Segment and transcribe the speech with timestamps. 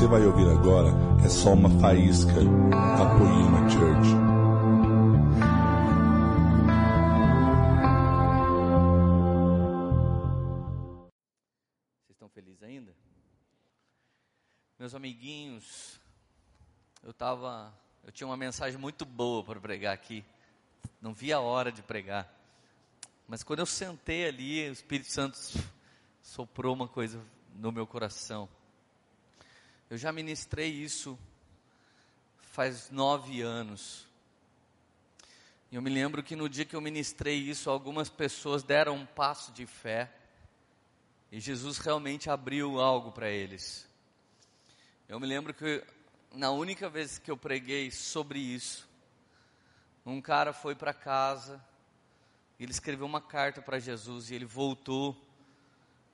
[0.00, 0.88] você vai ouvir agora
[1.22, 4.08] é só uma faísca da Poema Church.
[11.98, 12.96] Vocês estão felizes ainda?
[14.78, 16.00] Meus amiguinhos,
[17.02, 17.70] eu tava,
[18.02, 20.24] eu tinha uma mensagem muito boa para pregar aqui.
[20.98, 22.26] Não vi a hora de pregar.
[23.28, 25.36] Mas quando eu sentei ali, o Espírito Santo
[26.22, 27.20] soprou uma coisa
[27.54, 28.48] no meu coração.
[29.90, 31.18] Eu já ministrei isso
[32.52, 34.06] faz nove anos.
[35.68, 39.04] E eu me lembro que no dia que eu ministrei isso, algumas pessoas deram um
[39.04, 40.08] passo de fé.
[41.32, 43.84] E Jesus realmente abriu algo para eles.
[45.08, 45.84] Eu me lembro que
[46.36, 48.88] na única vez que eu preguei sobre isso,
[50.06, 51.60] um cara foi para casa,
[52.60, 55.20] ele escreveu uma carta para Jesus e ele voltou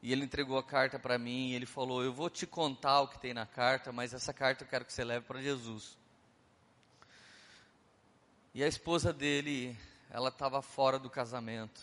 [0.06, 3.08] e ele entregou a carta para mim e ele falou: Eu vou te contar o
[3.08, 5.98] que tem na carta, mas essa carta eu quero que você leve para Jesus.
[8.54, 9.76] E a esposa dele,
[10.08, 11.80] ela estava fora do casamento.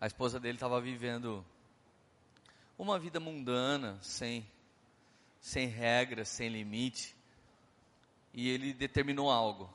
[0.00, 1.44] A esposa dele estava vivendo
[2.78, 4.50] uma vida mundana, sem,
[5.42, 7.14] sem regras, sem limite.
[8.32, 9.68] E ele determinou algo.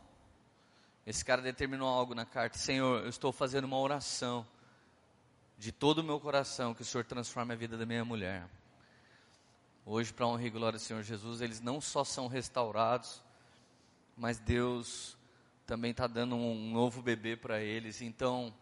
[1.05, 4.43] Esse cara determinou algo na carta: Senhor, eu estou fazendo uma oração
[5.57, 8.47] de todo o meu coração que o Senhor transforme a vida da minha mulher.
[9.85, 13.21] Hoje, para honra e glória do Senhor Jesus, eles não só são restaurados,
[14.15, 15.17] mas Deus
[15.65, 18.01] também está dando um novo bebê para eles.
[18.01, 18.53] Então,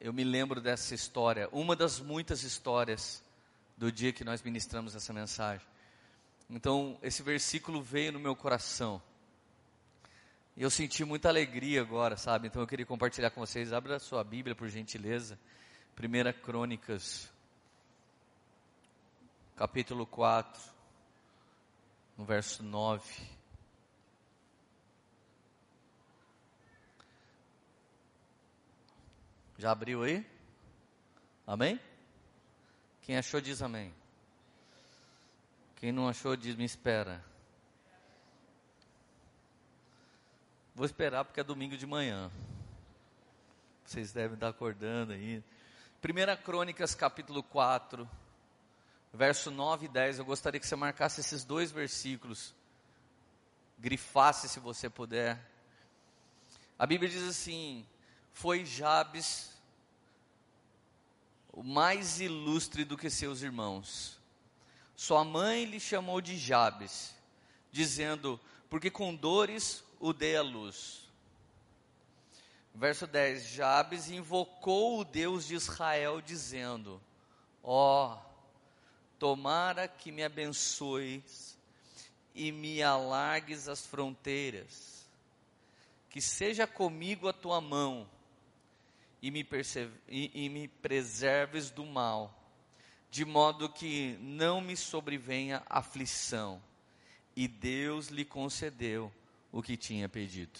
[0.00, 3.22] eu me lembro dessa história, uma das muitas histórias
[3.76, 5.66] do dia que nós ministramos essa mensagem.
[6.50, 9.00] Então, esse versículo veio no meu coração.
[10.56, 12.48] E eu senti muita alegria agora, sabe?
[12.48, 13.72] Então eu queria compartilhar com vocês.
[13.72, 15.38] Abra a sua Bíblia, por gentileza.
[15.96, 17.30] Primeira Crônicas,
[19.56, 20.62] capítulo 4,
[22.18, 23.02] no verso 9.
[29.58, 30.26] Já abriu aí?
[31.46, 31.80] Amém?
[33.02, 33.94] Quem achou diz amém.
[35.76, 37.24] Quem não achou diz me espera.
[40.74, 42.30] Vou esperar porque é domingo de manhã.
[43.84, 45.44] Vocês devem estar acordando aí.
[46.02, 48.08] 1 Crônicas capítulo 4,
[49.12, 50.20] verso 9 e 10.
[50.20, 52.54] Eu gostaria que você marcasse esses dois versículos.
[53.78, 55.38] Grifasse se você puder.
[56.78, 57.86] A Bíblia diz assim:
[58.32, 59.52] Foi Jabes
[61.52, 64.18] o mais ilustre do que seus irmãos.
[64.96, 67.14] Sua mãe lhe chamou de Jabes,
[67.70, 68.40] dizendo:
[68.70, 71.08] Porque com dores o dê à luz.
[72.74, 77.00] Verso 10: Jabes invocou o Deus de Israel, dizendo:
[77.62, 78.18] Ó, oh,
[79.16, 81.56] tomara que me abençoes
[82.34, 85.06] e me alargues as fronteiras,
[86.10, 88.08] que seja comigo a tua mão
[89.22, 89.46] e me,
[90.08, 92.36] e, e me preserves do mal,
[93.08, 96.60] de modo que não me sobrevenha aflição.
[97.36, 99.12] E Deus lhe concedeu
[99.52, 100.58] o que tinha pedido.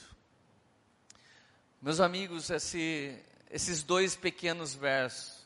[1.80, 3.18] Meus amigos, esse,
[3.50, 5.44] esses dois pequenos versos,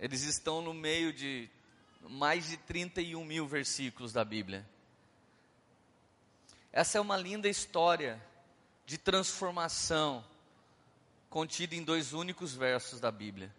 [0.00, 1.48] eles estão no meio de
[2.08, 4.66] mais de 31 mil versículos da Bíblia.
[6.72, 8.20] Essa é uma linda história
[8.86, 10.24] de transformação
[11.28, 13.54] contida em dois únicos versos da Bíblia.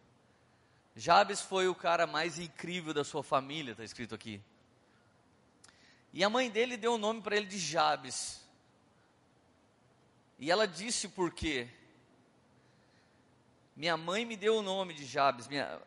[0.96, 4.41] Jabes foi o cara mais incrível da sua família, está escrito aqui.
[6.13, 8.41] E a mãe dele deu o nome para ele de Jabes.
[10.38, 11.69] E ela disse por quê?
[13.75, 15.47] Minha mãe me deu o nome de Jabes.
[15.47, 15.81] Minha,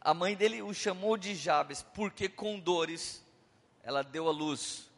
[0.00, 3.24] a mãe dele o chamou de Jabes porque com dores
[3.82, 4.90] ela deu a luz.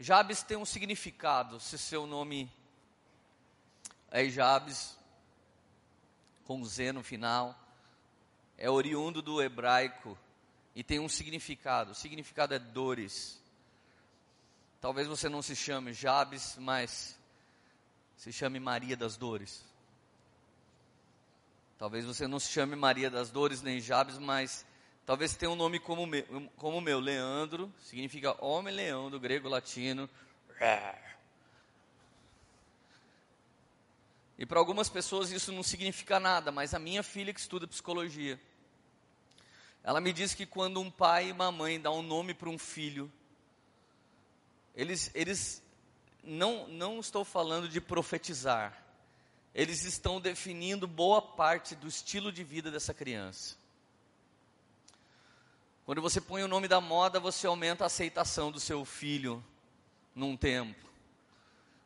[0.00, 2.50] Jabes tem um significado, se seu nome
[4.10, 4.96] é Jabes,
[6.44, 7.58] com Z no final,
[8.56, 10.16] é oriundo do hebraico
[10.74, 11.92] e tem um significado.
[11.92, 13.40] O significado é dores.
[14.80, 17.18] Talvez você não se chame Jabes, mas
[18.16, 19.64] se chame Maria das Dores.
[21.78, 24.66] Talvez você não se chame Maria das Dores nem Jabes, mas
[25.06, 30.08] talvez tenha um nome como meu, como meu Leandro, significa homem leão do grego latino.
[34.36, 38.40] E para algumas pessoas isso não significa nada, mas a minha filha que estuda psicologia,
[39.82, 42.58] ela me disse que quando um pai e uma mãe dão um nome para um
[42.58, 43.10] filho,
[44.74, 45.62] eles, eles
[46.22, 48.76] não, não estou falando de profetizar,
[49.54, 53.56] eles estão definindo boa parte do estilo de vida dessa criança.
[55.84, 59.42] Quando você põe o nome da moda, você aumenta a aceitação do seu filho
[60.14, 60.86] num tempo.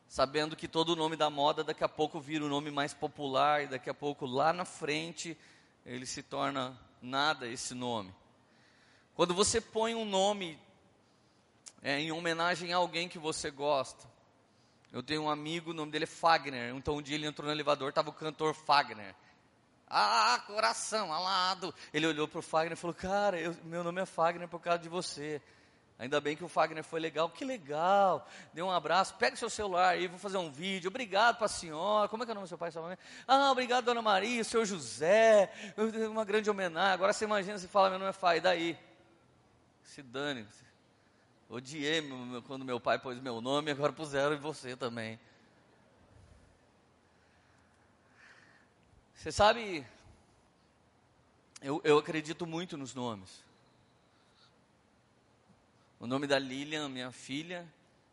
[0.09, 3.63] Sabendo que todo o nome da moda daqui a pouco vira o nome mais popular
[3.63, 5.37] e daqui a pouco lá na frente
[5.85, 8.13] ele se torna nada esse nome.
[9.13, 10.59] Quando você põe um nome
[11.83, 14.11] é, em homenagem a alguém que você gosta.
[14.91, 16.73] Eu tenho um amigo, o nome dele é Fagner.
[16.75, 19.13] Então um dia ele entrou no elevador, estava o cantor Fagner.
[19.87, 21.73] Ah, coração, alado.
[21.93, 24.79] Ele olhou para o Fagner e falou: Cara, eu, meu nome é Fagner por causa
[24.79, 25.41] de você.
[25.97, 27.29] Ainda bem que o Fagner foi legal.
[27.29, 28.27] Que legal.
[28.53, 29.13] Deu um abraço.
[29.15, 30.89] Pega seu celular aí, vou fazer um vídeo.
[30.89, 32.09] Obrigado para a senhora.
[32.09, 32.97] Como é que é o nome do seu pai e sua mãe?
[33.27, 35.51] Ah, obrigado, dona Maria, seu José.
[36.09, 36.93] Uma grande homenagem.
[36.93, 38.37] Agora você imagina se fala: Meu nome é Fai.
[38.37, 38.77] E daí?
[39.83, 40.47] Se dane.
[41.49, 42.01] Odiei
[42.47, 45.19] quando meu pai pôs meu nome, agora puseram em você também.
[49.13, 49.85] Você sabe,
[51.61, 53.43] eu, eu acredito muito nos nomes.
[56.03, 57.65] O nome da Lilian, minha filha,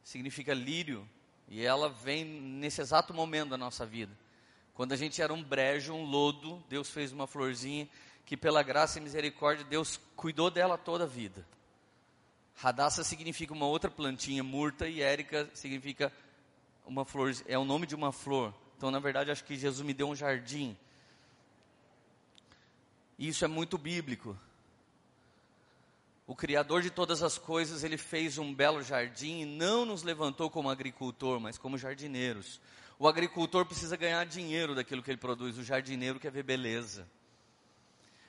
[0.05, 1.05] significa lírio.
[1.49, 4.17] E ela vem nesse exato momento da nossa vida.
[4.75, 7.89] Quando a gente era um brejo, um lodo, Deus fez uma florzinha
[8.25, 11.45] que, pela graça e misericórdia, Deus cuidou dela toda a vida.
[12.55, 16.13] Radassa significa uma outra plantinha, murta, e Érica significa
[16.87, 18.55] uma flor, é o nome de uma flor.
[18.77, 20.77] Então, na verdade, acho que Jesus me deu um jardim
[23.21, 24.35] isso é muito bíblico.
[26.31, 30.49] O Criador de todas as coisas, ele fez um belo jardim e não nos levantou
[30.49, 32.61] como agricultor, mas como jardineiros.
[33.01, 37.05] O agricultor precisa ganhar dinheiro daquilo que ele produz, o jardineiro quer ver beleza.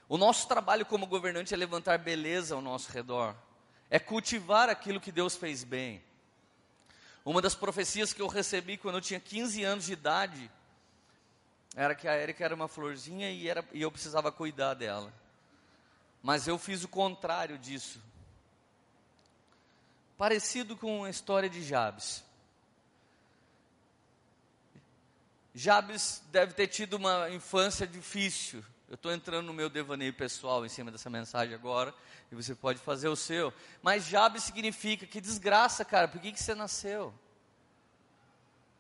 [0.10, 3.36] O nosso trabalho como governante é levantar beleza ao nosso redor,
[3.88, 6.02] é cultivar aquilo que Deus fez bem.
[7.24, 10.50] Uma das profecias que eu recebi quando eu tinha 15 anos de idade
[11.76, 15.21] era que a Érica era uma florzinha e, era, e eu precisava cuidar dela.
[16.22, 18.02] Mas eu fiz o contrário disso.
[20.18, 22.24] Parecido com a história de Jabes.
[25.54, 28.64] Jabes deve ter tido uma infância difícil.
[28.88, 31.94] Eu estou entrando no meu devaneio pessoal em cima dessa mensagem agora,
[32.32, 33.54] e você pode fazer o seu.
[33.82, 37.14] Mas Jabes significa que desgraça, cara, por que, que você nasceu?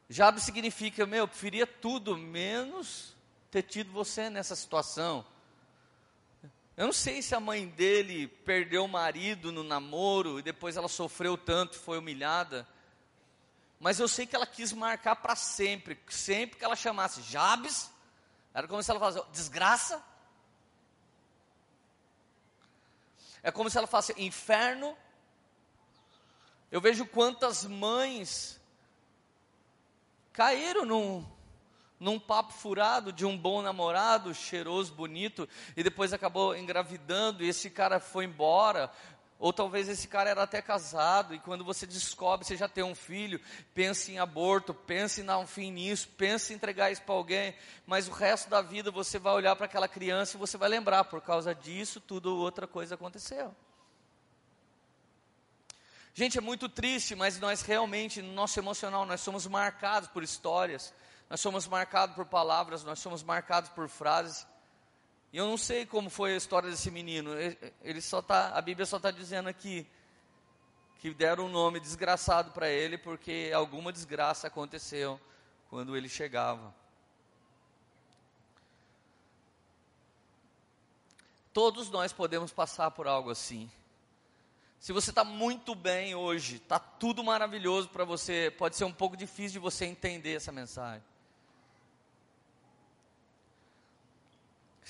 [0.09, 3.15] Jabes significa, meu, eu preferia tudo menos
[3.49, 5.25] ter tido você nessa situação.
[6.81, 10.87] Eu não sei se a mãe dele perdeu o marido no namoro e depois ela
[10.87, 12.67] sofreu tanto, foi humilhada.
[13.79, 16.01] Mas eu sei que ela quis marcar para sempre.
[16.09, 17.91] Sempre que ela chamasse Jabes,
[18.51, 20.03] era como se ela falasse, desgraça.
[23.43, 24.97] É como se ela falasse inferno.
[26.71, 28.59] Eu vejo quantas mães
[30.33, 31.31] caíram num,
[32.01, 37.69] num papo furado de um bom namorado, cheiroso, bonito, e depois acabou engravidando e esse
[37.69, 38.91] cara foi embora.
[39.37, 42.93] Ou talvez esse cara era até casado, e quando você descobre, você já tem um
[42.93, 43.39] filho,
[43.73, 47.55] pense em aborto, pense em dar um fim nisso, pense em entregar isso para alguém,
[47.85, 51.05] mas o resto da vida você vai olhar para aquela criança e você vai lembrar,
[51.05, 53.55] por causa disso, tudo outra coisa aconteceu.
[56.13, 60.93] Gente, é muito triste, mas nós realmente, no nosso emocional, nós somos marcados por histórias,
[61.31, 64.45] nós somos marcados por palavras, nós somos marcados por frases.
[65.31, 67.31] E eu não sei como foi a história desse menino.
[67.81, 69.87] Ele só tá, a Bíblia só está dizendo aqui
[70.99, 75.17] que deram um nome desgraçado para ele porque alguma desgraça aconteceu
[75.69, 76.75] quando ele chegava.
[81.53, 83.71] Todos nós podemos passar por algo assim.
[84.81, 89.15] Se você está muito bem hoje, está tudo maravilhoso para você, pode ser um pouco
[89.15, 91.09] difícil de você entender essa mensagem.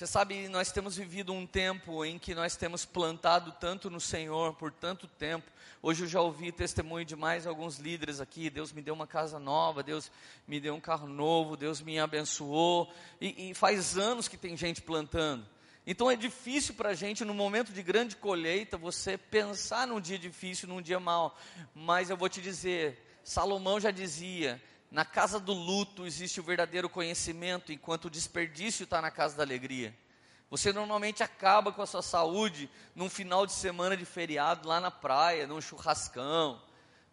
[0.02, 4.52] Você sabe, nós temos vivido um tempo em que nós temos plantado tanto no Senhor
[4.52, 5.48] por tanto tempo.
[5.80, 8.50] Hoje eu já ouvi testemunho de mais alguns líderes aqui.
[8.50, 10.10] Deus me deu uma casa nova, Deus
[10.44, 12.92] me deu um carro novo, Deus me abençoou.
[13.20, 15.46] E, e faz anos que tem gente plantando.
[15.86, 20.18] Então é difícil para a gente, no momento de grande colheita, você pensar num dia
[20.18, 21.38] difícil, num dia mau.
[21.72, 24.60] Mas eu vou te dizer, Salomão já dizia:
[24.92, 29.42] na casa do luto existe o verdadeiro conhecimento, enquanto o desperdício está na casa da
[29.42, 29.96] alegria.
[30.50, 34.90] Você normalmente acaba com a sua saúde num final de semana de feriado lá na
[34.90, 36.60] praia, num churrascão.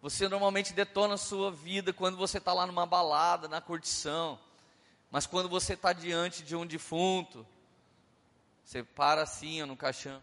[0.01, 4.37] Você normalmente detona a sua vida quando você está lá numa balada, na curtição.
[5.09, 7.47] Mas quando você está diante de um defunto,
[8.65, 10.21] você para assim, no caixão.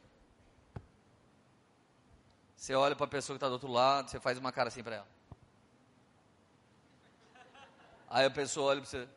[2.54, 4.82] Você olha para a pessoa que está do outro lado, você faz uma cara assim
[4.82, 5.15] para ela.
[8.08, 9.08] Aí a pessoa olha para você.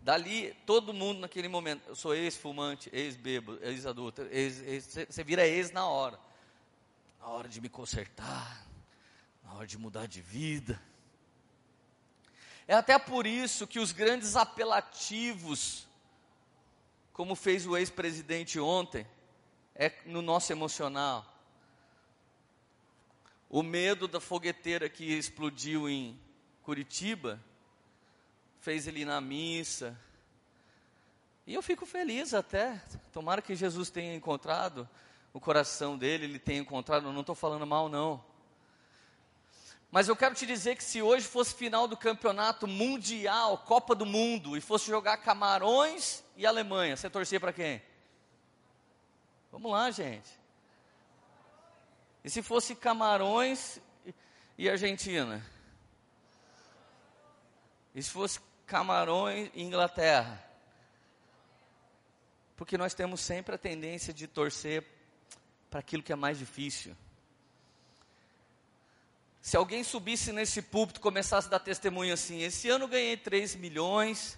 [0.00, 5.72] Dali, todo mundo naquele momento, eu sou ex-fumante, ex-bêbado, ex-adulto, ex, ex, você vira ex
[5.72, 6.18] na hora.
[7.20, 8.64] Na hora de me consertar,
[9.42, 10.80] na hora de mudar de vida.
[12.68, 15.86] É até por isso que os grandes apelativos,
[17.12, 19.06] como fez o ex-presidente ontem,
[19.74, 21.35] é no nosso emocional.
[23.48, 26.18] O medo da fogueteira que explodiu em
[26.62, 27.40] Curitiba
[28.60, 29.96] fez ele ir na missa.
[31.46, 32.82] E eu fico feliz até.
[33.12, 34.88] Tomara que Jesus tenha encontrado
[35.32, 37.06] o coração dele, ele tenha encontrado.
[37.06, 38.24] Eu não estou falando mal, não.
[39.90, 44.04] Mas eu quero te dizer que se hoje fosse final do campeonato mundial, Copa do
[44.04, 47.80] Mundo, e fosse jogar Camarões e Alemanha, você torcia para quem?
[49.52, 50.28] Vamos lá, gente.
[52.26, 53.80] E se fosse Camarões
[54.58, 55.46] e Argentina?
[57.94, 60.44] E se fosse Camarões e Inglaterra?
[62.56, 64.84] Porque nós temos sempre a tendência de torcer
[65.70, 66.96] para aquilo que é mais difícil.
[69.40, 74.36] Se alguém subisse nesse púlpito começasse a dar testemunho assim: esse ano ganhei 3 milhões,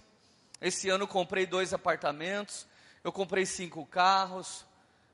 [0.61, 2.67] esse ano comprei dois apartamentos,
[3.03, 4.63] eu comprei cinco carros,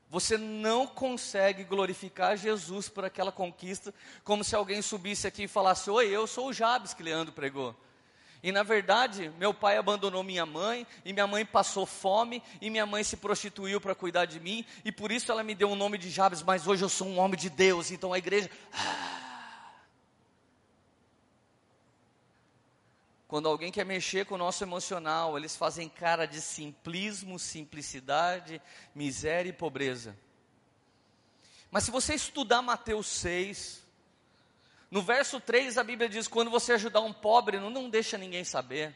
[0.08, 5.90] você não consegue glorificar Jesus por aquela conquista, como se alguém subisse aqui e falasse:
[5.90, 7.74] Oi, eu sou o Jabes que Leandro pregou.
[8.42, 12.86] E na verdade, meu pai abandonou minha mãe, e minha mãe passou fome, e minha
[12.86, 15.98] mãe se prostituiu para cuidar de mim, e por isso ela me deu o nome
[15.98, 18.48] de Jabes, mas hoje eu sou um homem de Deus, então a igreja.
[18.72, 19.25] Ah,
[23.28, 28.62] Quando alguém quer mexer com o nosso emocional, eles fazem cara de simplismo, simplicidade,
[28.94, 30.16] miséria e pobreza.
[31.70, 33.84] Mas se você estudar Mateus 6,
[34.90, 38.44] no verso 3 a Bíblia diz: quando você ajudar um pobre, não, não deixa ninguém
[38.44, 38.94] saber.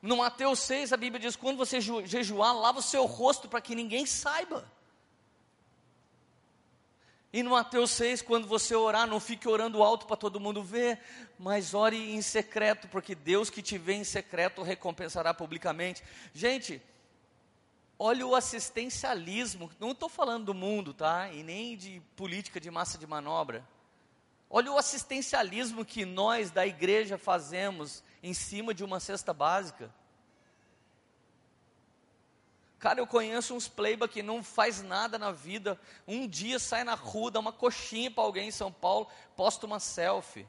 [0.00, 3.74] No Mateus 6 a Bíblia diz: quando você jejuar, lava o seu rosto para que
[3.74, 4.70] ninguém saiba.
[7.34, 11.00] E no Mateus 6, quando você orar, não fique orando alto para todo mundo ver,
[11.36, 16.00] mas ore em secreto, porque Deus que te vê em secreto recompensará publicamente.
[16.32, 16.80] Gente,
[17.98, 21.28] olha o assistencialismo, não estou falando do mundo, tá?
[21.32, 23.68] E nem de política de massa de manobra.
[24.48, 29.92] Olha o assistencialismo que nós da igreja fazemos em cima de uma cesta básica.
[32.84, 35.80] Cara, eu conheço uns playba que não faz nada na vida.
[36.06, 39.80] Um dia sai na rua, dá uma coxinha para alguém em São Paulo, posta uma
[39.80, 40.46] selfie.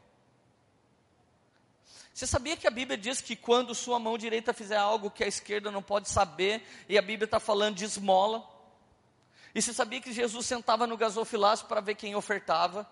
[2.14, 5.28] Você sabia que a Bíblia diz que quando sua mão direita fizer algo que a
[5.28, 8.46] esquerda não pode saber, e a Bíblia está falando de esmola?
[9.56, 12.86] E você sabia que Jesus sentava no gasofilácio para ver quem ofertava?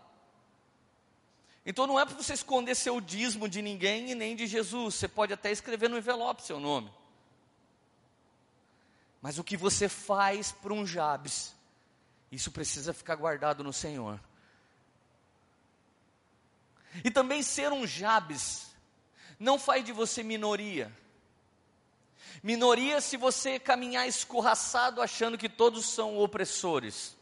[1.65, 4.95] Então não é para você esconder seu dízimo de ninguém e nem de Jesus.
[4.95, 7.02] Você pode até escrever no envelope seu nome.
[9.23, 11.55] Mas o que você faz para um Jabes,
[12.29, 14.19] isso precisa ficar guardado no Senhor.
[17.05, 18.67] E também ser um Jabes
[19.39, 20.91] não faz de você minoria.
[22.43, 27.15] Minoria se você caminhar escorraçado achando que todos são opressores.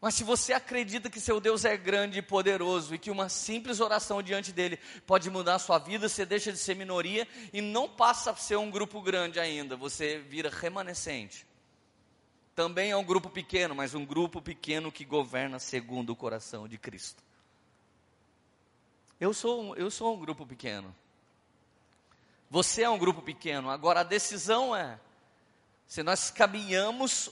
[0.00, 3.80] Mas se você acredita que seu Deus é grande e poderoso e que uma simples
[3.80, 7.88] oração diante dele pode mudar a sua vida, você deixa de ser minoria e não
[7.88, 11.44] passa a ser um grupo grande ainda, você vira remanescente.
[12.54, 16.78] Também é um grupo pequeno, mas um grupo pequeno que governa segundo o coração de
[16.78, 17.22] Cristo.
[19.20, 20.94] Eu sou, eu sou um grupo pequeno.
[22.48, 23.68] Você é um grupo pequeno.
[23.68, 24.98] Agora a decisão é:
[25.86, 27.30] se nós caminhamos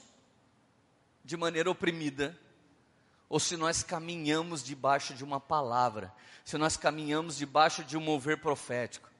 [1.24, 2.38] de maneira oprimida,
[3.28, 6.12] ou se nós caminhamos debaixo de uma palavra,
[6.44, 9.10] se nós caminhamos debaixo de um mover profético.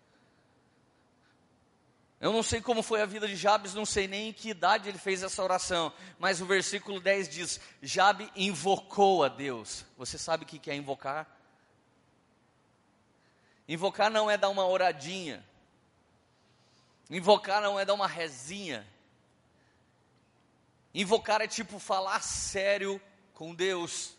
[2.19, 4.89] Eu não sei como foi a vida de Jabes, não sei nem em que idade
[4.89, 9.85] ele fez essa oração, mas o versículo 10 diz: Jabe invocou a Deus.
[9.99, 11.29] Você sabe o que é invocar?
[13.69, 15.45] Invocar não é dar uma oradinha,
[17.11, 18.87] invocar não é dar uma rezinha,
[20.95, 23.01] invocar é tipo falar sério
[23.37, 24.17] com Deus.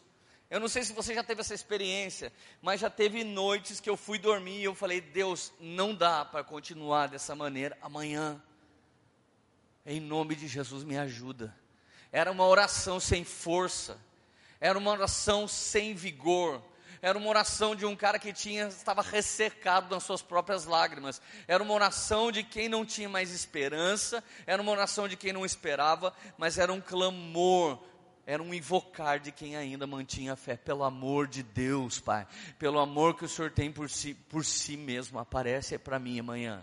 [0.47, 2.31] Eu não sei se você já teve essa experiência,
[2.61, 6.43] mas já teve noites que eu fui dormir e eu falei: Deus, não dá para
[6.43, 8.41] continuar dessa maneira amanhã.
[9.85, 11.53] Em nome de Jesus, me ajuda.
[12.11, 13.99] Era uma oração sem força,
[14.61, 16.63] era uma oração sem vigor,
[17.01, 21.21] era uma oração de um cara que tinha estava ressecado nas suas próprias lágrimas.
[21.47, 25.43] Era uma oração de quem não tinha mais esperança, era uma oração de quem não
[25.43, 27.79] esperava, mas era um clamor
[28.27, 30.57] era um invocar de quem ainda mantinha fé.
[30.57, 32.27] Pelo amor de Deus, Pai.
[32.59, 35.17] Pelo amor que o Senhor tem por si, por si mesmo.
[35.17, 36.61] Aparece para mim amanhã.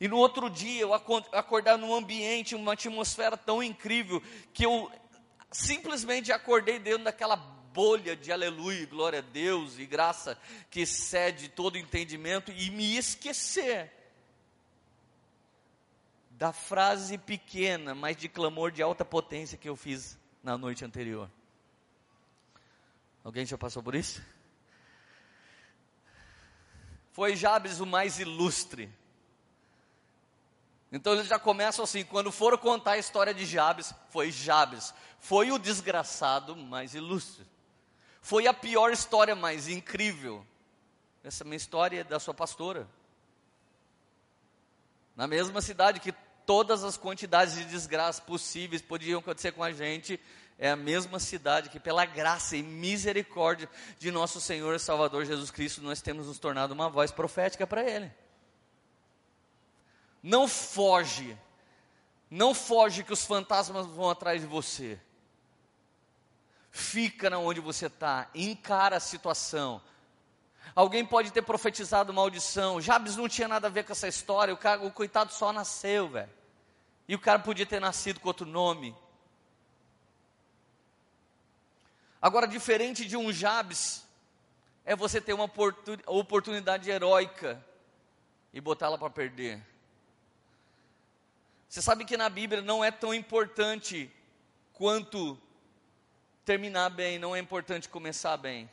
[0.00, 4.22] E no outro dia eu acordar num ambiente, uma atmosfera tão incrível,
[4.54, 4.88] que eu
[5.50, 10.38] simplesmente acordei dentro daquela bolha de aleluia, glória a Deus e graça
[10.70, 13.99] que cede todo entendimento e me esquecer
[16.40, 21.30] da frase pequena, mas de clamor de alta potência que eu fiz na noite anterior.
[23.22, 24.22] Alguém já passou por isso?
[27.12, 28.90] Foi Jabes o mais ilustre.
[30.90, 35.52] Então eles já começam assim, quando foram contar a história de Jabes, foi Jabes, foi
[35.52, 37.46] o desgraçado mais ilustre.
[38.22, 40.42] Foi a pior história mais incrível.
[41.22, 42.88] Essa minha história é da sua pastora.
[45.14, 46.14] Na mesma cidade que
[46.50, 50.18] todas as quantidades de desgraça possíveis podiam acontecer com a gente,
[50.58, 55.48] é a mesma cidade que, pela graça e misericórdia de nosso Senhor e Salvador Jesus
[55.52, 58.10] Cristo, nós temos nos tornado uma voz profética para Ele.
[60.20, 61.38] Não foge,
[62.28, 64.98] não foge que os fantasmas vão atrás de você.
[66.72, 69.80] Fica na onde você está, encara a situação,
[70.74, 72.80] Alguém pode ter profetizado maldição.
[72.80, 74.54] Jabes não tinha nada a ver com essa história.
[74.54, 76.39] O, cara, o coitado só nasceu, velho.
[77.10, 78.96] E o cara podia ter nascido com outro nome.
[82.22, 84.06] Agora, diferente de um Jabes,
[84.84, 85.50] é você ter uma
[86.06, 87.66] oportunidade heróica
[88.52, 89.60] e botá-la para perder.
[91.68, 94.08] Você sabe que na Bíblia não é tão importante
[94.72, 95.36] quanto
[96.44, 98.70] terminar bem, não é importante começar bem.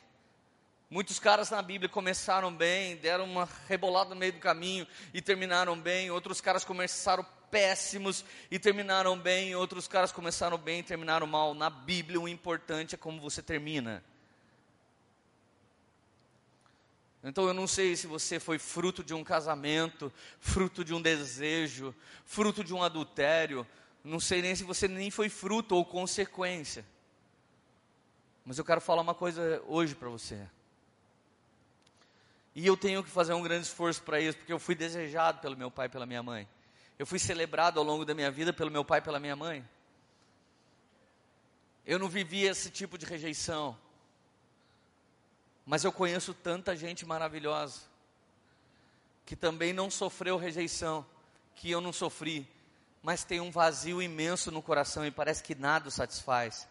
[0.90, 5.78] Muitos caras na Bíblia começaram bem, deram uma rebolada no meio do caminho e terminaram
[5.78, 6.10] bem.
[6.10, 11.52] Outros caras começaram péssimos e terminaram bem, outros caras começaram bem e terminaram mal.
[11.52, 14.02] Na Bíblia, o importante é como você termina.
[17.22, 21.94] Então eu não sei se você foi fruto de um casamento, fruto de um desejo,
[22.24, 23.66] fruto de um adultério,
[24.02, 26.82] não sei nem se você nem foi fruto ou consequência.
[28.42, 30.48] Mas eu quero falar uma coisa hoje para você.
[32.58, 35.56] E eu tenho que fazer um grande esforço para isso, porque eu fui desejado pelo
[35.56, 36.48] meu pai e pela minha mãe.
[36.98, 39.64] Eu fui celebrado ao longo da minha vida pelo meu pai e pela minha mãe.
[41.86, 43.78] Eu não vivi esse tipo de rejeição.
[45.64, 47.82] Mas eu conheço tanta gente maravilhosa
[49.24, 51.06] que também não sofreu rejeição,
[51.54, 52.44] que eu não sofri,
[53.04, 56.66] mas tem um vazio imenso no coração e parece que nada o satisfaz.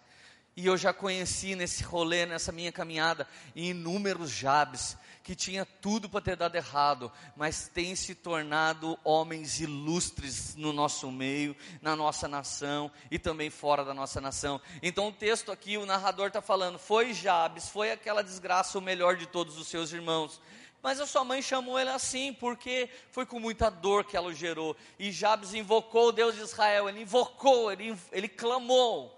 [0.57, 6.19] E eu já conheci nesse rolê, nessa minha caminhada, inúmeros Jabes que tinha tudo para
[6.19, 12.89] ter dado errado, mas tem se tornado homens ilustres no nosso meio, na nossa nação
[13.11, 14.59] e também fora da nossa nação.
[14.81, 19.15] Então o texto aqui, o narrador está falando: foi Jabes, foi aquela desgraça o melhor
[19.15, 20.41] de todos os seus irmãos.
[20.81, 24.33] Mas a sua mãe chamou ele assim, porque foi com muita dor que ela o
[24.33, 24.75] gerou.
[24.97, 29.16] E Jabes invocou o Deus de Israel, ele invocou, ele, ele clamou.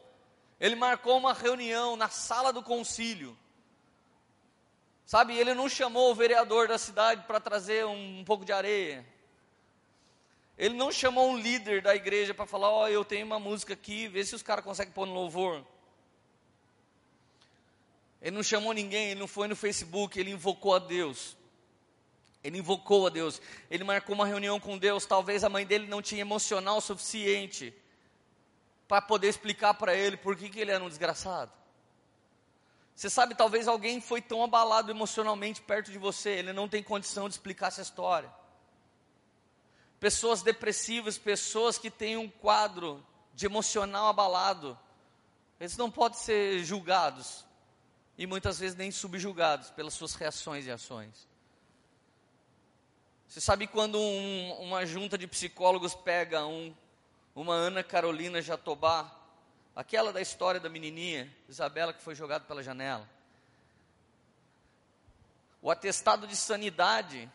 [0.59, 3.37] Ele marcou uma reunião na sala do concílio.
[5.05, 9.05] Sabe, ele não chamou o vereador da cidade para trazer um, um, pouco de areia.
[10.57, 13.73] Ele não chamou um líder da igreja para falar: Ó, oh, eu tenho uma música
[13.73, 15.65] aqui, vê se os caras conseguem pôr no louvor.
[18.21, 21.37] Ele não chamou ninguém, ele não foi no Facebook, ele invocou a Deus.
[22.43, 23.41] Ele invocou a Deus.
[23.71, 25.05] Ele marcou uma reunião com Deus.
[25.05, 27.73] Talvez a mãe dele não tinha emocional suficiente
[28.89, 31.51] para poder explicar para ele por que, que ele era um desgraçado.
[32.95, 37.29] Você sabe, talvez alguém foi tão abalado emocionalmente perto de você, ele não tem condição
[37.29, 38.33] de explicar essa história.
[39.99, 44.77] Pessoas depressivas, pessoas que têm um quadro de emocional abalado,
[45.59, 47.45] eles não podem ser julgados
[48.17, 51.27] e muitas vezes nem subjugados pelas suas reações e ações.
[53.27, 56.73] Você sabe quando um, uma junta de psicólogos pega um
[57.35, 59.09] uma Ana Carolina Jatobá,
[59.75, 63.09] aquela da história da menininha, Isabela, que foi jogada pela janela.
[65.61, 67.29] O atestado de sanidade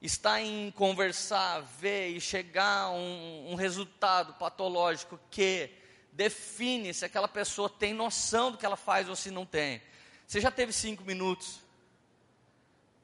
[0.00, 5.70] está em conversar, ver e chegar a um, um resultado patológico que
[6.12, 9.82] define se aquela pessoa tem noção do que ela faz ou se não tem.
[10.26, 11.60] Você já teve cinco minutos?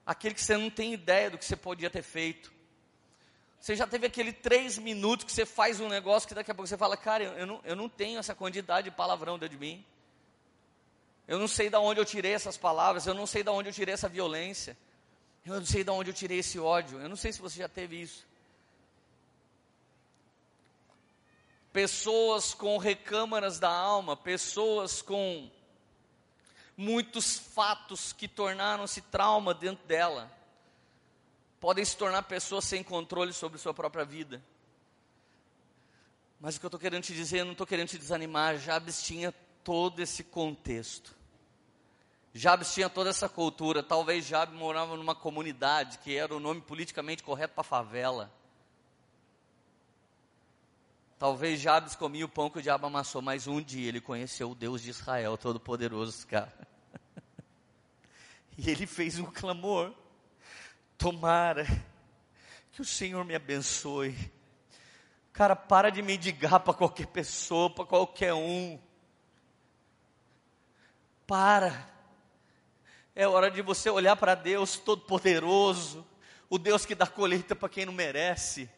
[0.06, 2.52] Aquele que você não tem ideia do que você podia ter feito.
[3.64, 6.68] Você já teve aquele três minutos que você faz um negócio que daqui a pouco
[6.68, 9.82] você fala, cara, eu não, eu não tenho essa quantidade de palavrão dentro de mim.
[11.26, 13.72] Eu não sei de onde eu tirei essas palavras, eu não sei de onde eu
[13.72, 14.76] tirei essa violência.
[15.46, 17.00] Eu não sei de onde eu tirei esse ódio.
[17.00, 18.26] Eu não sei se você já teve isso.
[21.72, 25.50] pessoas com recâmaras da alma, pessoas com
[26.76, 30.30] muitos fatos que tornaram-se trauma dentro dela,
[31.64, 34.44] podem se tornar pessoas sem controle sobre sua própria vida.
[36.38, 39.02] Mas o que eu estou querendo te dizer, eu não estou querendo te desanimar, Jabes
[39.02, 39.32] tinha
[39.64, 41.16] todo esse contexto.
[42.34, 47.22] Jabes tinha toda essa cultura, talvez Jabes morava numa comunidade que era o nome politicamente
[47.22, 48.30] correto para favela.
[51.18, 54.54] Talvez Jabes comia o pão que o diabo amassou, mas um dia ele conheceu o
[54.54, 56.52] Deus de Israel, todo-poderoso, cara.
[58.58, 59.92] E ele fez um clamor:
[61.04, 61.66] Tomara
[62.72, 64.16] que o Senhor me abençoe.
[65.34, 68.80] Cara, para de mendigar para qualquer pessoa, para qualquer um.
[71.26, 71.86] Para.
[73.14, 76.06] É hora de você olhar para Deus Todo-Poderoso,
[76.48, 78.70] o Deus que dá colheita para quem não merece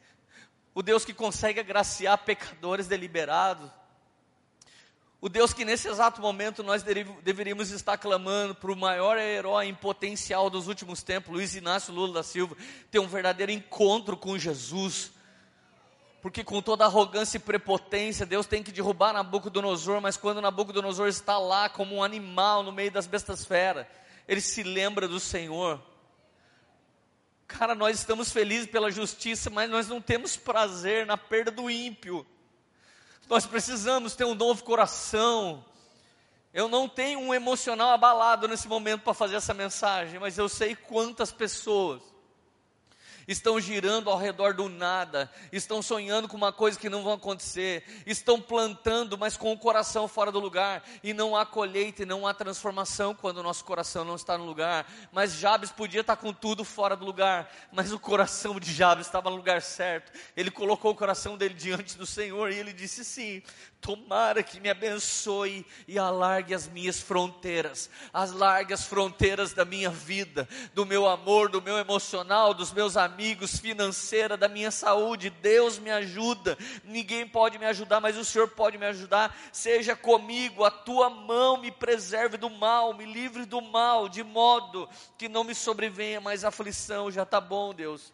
[0.75, 3.71] o Deus que consegue agraciar pecadores deliberados,
[5.27, 9.75] o Deus que nesse exato momento nós deveríamos estar clamando para o maior herói em
[9.75, 12.57] potencial dos últimos tempos, Luiz Inácio Lula da Silva,
[12.93, 15.11] ter um verdadeiro encontro com Jesus.
[16.23, 21.39] Porque com toda arrogância e prepotência, Deus tem que derrubar Nabucodonosor, mas quando Nabucodonosor está
[21.39, 23.85] lá como um animal no meio das bestas feras,
[24.29, 25.83] ele se lembra do Senhor.
[27.49, 32.25] Cara, nós estamos felizes pela justiça, mas nós não temos prazer na perda do ímpio.
[33.29, 35.65] Nós precisamos ter um novo coração.
[36.55, 40.75] Eu não tenho um emocional abalado nesse momento para fazer essa mensagem, mas eu sei
[40.75, 42.01] quantas pessoas
[43.27, 47.85] estão girando ao redor do nada, estão sonhando com uma coisa que não vai acontecer,
[48.07, 52.27] estão plantando, mas com o coração fora do lugar, e não há colheita e não
[52.27, 54.91] há transformação quando o nosso coração não está no lugar.
[55.13, 59.31] Mas Jabes podia estar com tudo fora do lugar, mas o coração de Jabes estava
[59.31, 60.13] no lugar certo.
[60.37, 63.43] Ele colocou o coração dele diante do Senhor e ele disse sim:
[63.87, 70.49] Tomara que me abençoe e alargue as minhas fronteiras, as largas fronteiras da minha vida,
[70.75, 75.31] do meu amor, do meu emocional, dos meus amigos, financeira, da minha saúde.
[75.31, 76.59] Deus me ajuda.
[76.83, 79.33] Ninguém pode me ajudar, mas o Senhor pode me ajudar.
[79.53, 84.89] Seja comigo, a tua mão me preserve do mal, me livre do mal, de modo
[85.17, 87.09] que não me sobrevenha mais aflição.
[87.09, 88.13] Já está bom, Deus.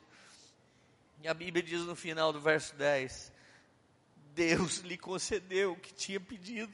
[1.23, 3.32] E a Bíblia diz no final do verso 10:
[4.35, 6.73] Deus lhe concedeu o que tinha pedido.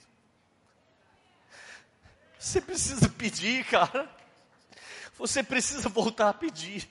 [2.38, 4.08] Você precisa pedir, cara.
[5.16, 6.88] Você precisa voltar a pedir.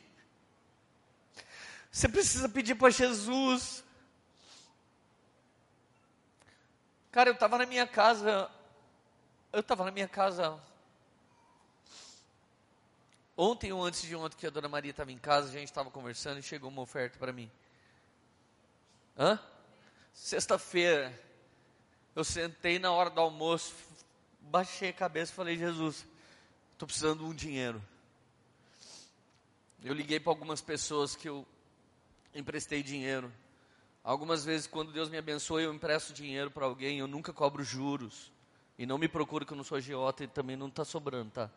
[1.90, 3.84] Você precisa pedir para Jesus.
[7.12, 8.52] Cara, eu estava na minha casa.
[9.54, 10.62] Eu estava na minha casa.
[13.38, 15.90] Ontem ou antes de ontem, que a dona Maria estava em casa, a gente estava
[15.90, 17.50] conversando e chegou uma oferta para mim.
[19.18, 19.40] Hã?
[20.18, 21.18] Sexta-feira,
[22.16, 23.74] eu sentei na hora do almoço,
[24.42, 26.06] baixei a cabeça e falei: Jesus,
[26.74, 27.82] estou precisando de um dinheiro.
[29.84, 31.46] Eu liguei para algumas pessoas que eu
[32.34, 33.32] emprestei dinheiro.
[34.04, 38.32] Algumas vezes, quando Deus me abençoa, eu empresto dinheiro para alguém, eu nunca cobro juros.
[38.78, 41.50] E não me procure que eu não sou agiota e também não está sobrando, tá?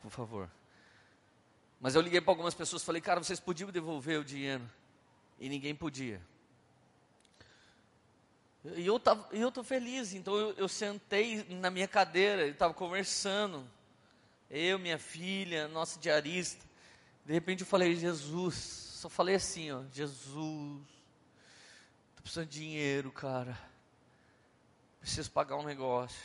[0.00, 0.50] Por favor.
[1.78, 4.68] Mas eu liguei para algumas pessoas e falei, cara, vocês podiam devolver o dinheiro?
[5.38, 6.20] E ninguém podia.
[8.64, 13.64] E eu estou feliz, então eu, eu, sentei na minha cadeira, e estava conversando,
[14.50, 16.66] eu, minha filha, nossa diarista.
[17.24, 20.82] De repente eu falei, Jesus, só falei assim, ó, Jesus,
[22.10, 23.58] estou precisando de dinheiro, cara.
[25.00, 26.18] Preciso pagar um negócio.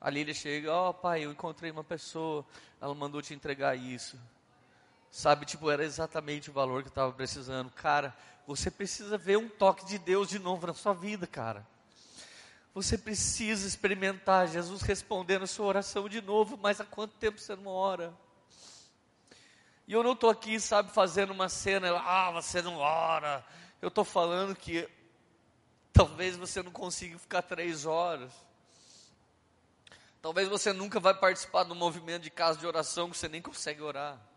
[0.00, 2.46] A Lília chega, ó oh, pai, eu encontrei uma pessoa,
[2.80, 4.18] ela mandou te entregar isso.
[5.10, 7.70] Sabe, tipo, era exatamente o valor que eu estava precisando.
[7.70, 11.66] Cara, você precisa ver um toque de Deus de novo na sua vida, cara.
[12.72, 17.56] Você precisa experimentar Jesus respondendo a sua oração de novo, mas há quanto tempo você
[17.56, 18.14] não ora?
[19.88, 23.44] E eu não estou aqui, sabe, fazendo uma cena, ah, você não ora.
[23.82, 24.88] Eu estou falando que
[25.92, 28.32] talvez você não consiga ficar três horas.
[30.22, 33.82] Talvez você nunca vai participar do movimento de casa de oração que você nem consegue
[33.82, 34.29] orar.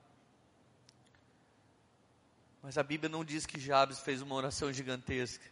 [2.64, 5.44] Mas a Bíblia não diz que Jabes fez uma oração gigantesca.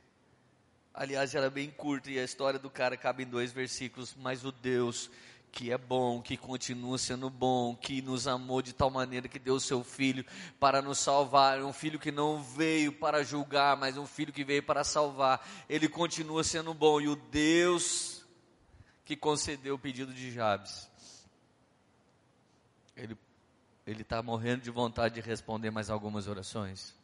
[0.94, 4.16] Aliás, era bem curta e a história do cara cabe em dois versículos.
[4.18, 5.12] Mas o Deus
[5.52, 9.60] que é bom, que continua sendo bom, que nos amou de tal maneira que deu
[9.60, 10.26] seu filho
[10.58, 14.64] para nos salvar, um filho que não veio para julgar, mas um filho que veio
[14.64, 15.46] para salvar.
[15.68, 18.24] Ele continua sendo bom e o Deus
[19.04, 20.90] que concedeu o pedido de Jabes,
[22.96, 23.18] ele
[23.86, 27.01] ele está morrendo de vontade de responder mais algumas orações.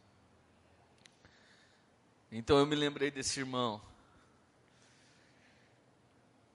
[2.32, 3.82] Então eu me lembrei desse irmão.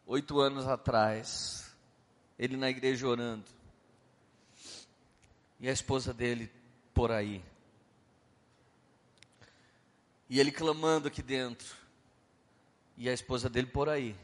[0.06, 1.74] oito anos atrás,
[2.38, 3.46] ele na igreja orando,
[5.58, 6.52] e a esposa dele
[6.92, 7.42] por aí,
[10.28, 11.74] e ele clamando aqui dentro,
[12.96, 14.14] e a esposa dele por aí.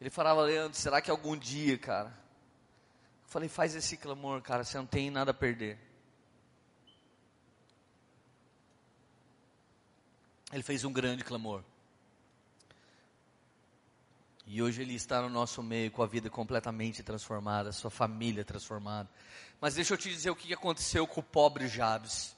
[0.00, 2.08] Ele falava, Leandro, será que algum dia, cara?
[2.08, 5.78] Eu falei, faz esse clamor, cara, você não tem nada a perder.
[10.54, 11.64] Ele fez um grande clamor.
[14.46, 19.10] E hoje ele está no nosso meio com a vida completamente transformada, sua família transformada.
[19.60, 22.36] Mas deixa eu te dizer o que aconteceu com o pobre Jabes.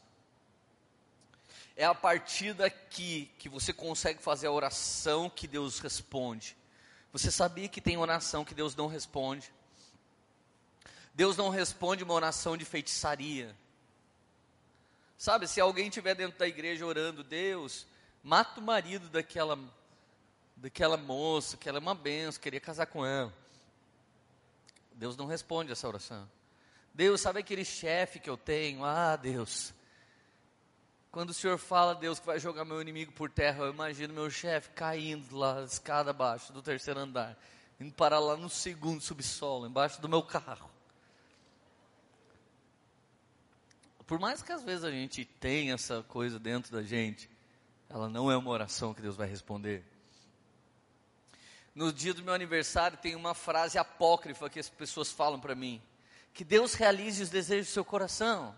[1.76, 6.56] É a partir daqui que você consegue fazer a oração que Deus responde.
[7.12, 9.52] Você sabia que tem oração que Deus não responde?
[11.14, 13.54] Deus não responde uma oração de feitiçaria.
[15.18, 17.86] Sabe, se alguém estiver dentro da igreja orando, Deus,
[18.26, 19.56] mata o marido daquela,
[20.56, 23.32] daquela moça, que ela é uma benção, queria casar com ela.
[24.94, 26.28] Deus não responde essa oração.
[26.92, 28.84] Deus, sabe aquele chefe que eu tenho?
[28.84, 29.72] Ah, Deus.
[31.12, 34.28] Quando o Senhor fala, Deus, que vai jogar meu inimigo por terra, eu imagino meu
[34.28, 37.38] chefe caindo lá, escada abaixo do terceiro andar,
[37.78, 40.68] indo parar lá no segundo subsolo, embaixo do meu carro.
[44.04, 47.35] Por mais que às vezes a gente tenha essa coisa dentro da gente,
[47.88, 49.84] ela não é uma oração que Deus vai responder.
[51.74, 55.80] No dia do meu aniversário tem uma frase apócrifa que as pessoas falam para mim:
[56.32, 58.54] que Deus realize os desejos do seu coração.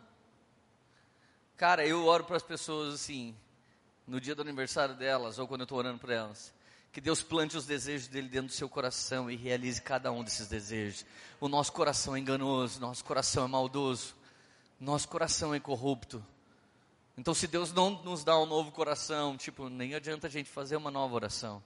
[1.57, 3.35] Cara, eu oro para as pessoas assim,
[4.07, 6.55] no dia do aniversário delas, ou quando eu estou orando para elas.
[6.93, 10.49] Que Deus plante os desejos dele dentro do seu coração e realize cada um desses
[10.49, 11.05] desejos.
[11.41, 14.15] O nosso coração é enganoso, nosso coração é maldoso,
[14.81, 16.25] nosso coração é corrupto.
[17.19, 20.77] Então, se Deus não nos dá um novo coração, tipo, nem adianta a gente fazer
[20.77, 21.61] uma nova oração.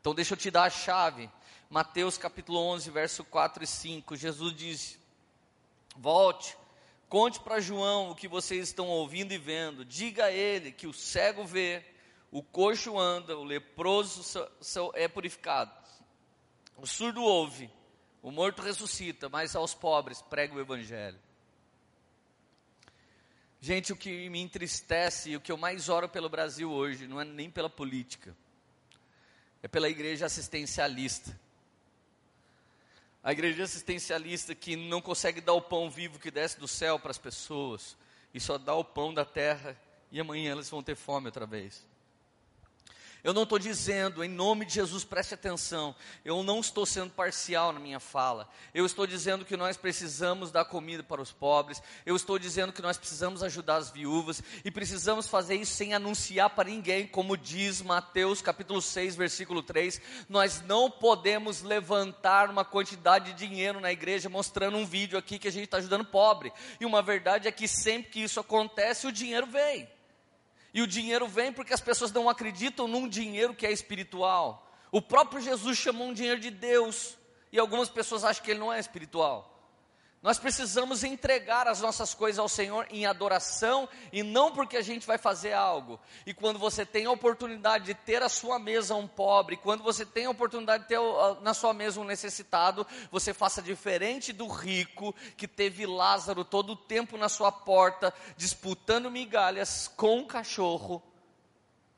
[0.00, 1.28] Então, deixa eu te dar a chave.
[1.68, 4.16] Mateus capítulo 11, verso 4 e 5.
[4.16, 4.98] Jesus diz:
[5.94, 6.56] Volte,
[7.10, 9.84] conte para João o que vocês estão ouvindo e vendo.
[9.84, 11.84] Diga a ele que o cego vê,
[12.32, 14.22] o coxo anda, o leproso
[14.94, 15.70] é purificado,
[16.78, 17.70] o surdo ouve,
[18.22, 21.20] o morto ressuscita, mas aos pobres prega o evangelho.
[23.62, 27.20] Gente, o que me entristece e o que eu mais oro pelo Brasil hoje não
[27.20, 28.34] é nem pela política,
[29.62, 31.38] é pela igreja assistencialista.
[33.22, 37.10] A igreja assistencialista que não consegue dar o pão vivo que desce do céu para
[37.10, 37.98] as pessoas
[38.32, 39.78] e só dá o pão da terra
[40.10, 41.86] e amanhã elas vão ter fome outra vez.
[43.22, 47.72] Eu não estou dizendo, em nome de Jesus, preste atenção, eu não estou sendo parcial
[47.72, 48.48] na minha fala.
[48.72, 52.80] Eu estou dizendo que nós precisamos dar comida para os pobres, eu estou dizendo que
[52.80, 57.82] nós precisamos ajudar as viúvas e precisamos fazer isso sem anunciar para ninguém, como diz
[57.82, 60.00] Mateus capítulo 6, versículo 3.
[60.28, 65.48] Nós não podemos levantar uma quantidade de dinheiro na igreja mostrando um vídeo aqui que
[65.48, 66.52] a gente está ajudando pobre.
[66.80, 69.88] E uma verdade é que sempre que isso acontece, o dinheiro vem.
[70.72, 74.70] E o dinheiro vem porque as pessoas não acreditam num dinheiro que é espiritual.
[74.92, 77.16] O próprio Jesus chamou um dinheiro de Deus.
[77.52, 79.59] E algumas pessoas acham que ele não é espiritual.
[80.22, 85.06] Nós precisamos entregar as nossas coisas ao Senhor em adoração e não porque a gente
[85.06, 85.98] vai fazer algo.
[86.26, 90.04] E quando você tem a oportunidade de ter a sua mesa um pobre, quando você
[90.04, 91.00] tem a oportunidade de ter
[91.40, 96.76] na sua mesa um necessitado, você faça diferente do rico que teve Lázaro todo o
[96.76, 101.02] tempo na sua porta, disputando migalhas com um cachorro,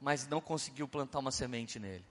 [0.00, 2.04] mas não conseguiu plantar uma semente nele.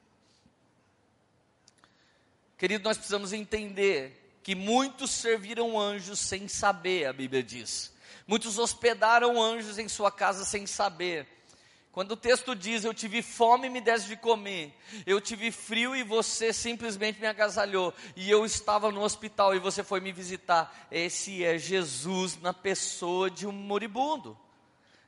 [2.58, 7.92] Querido, nós precisamos entender que muitos serviram anjos sem saber, a Bíblia diz.
[8.26, 11.28] Muitos hospedaram anjos em sua casa sem saber.
[11.92, 14.74] Quando o texto diz, eu tive fome e me deste de comer,
[15.06, 19.84] eu tive frio e você simplesmente me agasalhou, e eu estava no hospital e você
[19.84, 24.38] foi me visitar, esse é Jesus na pessoa de um moribundo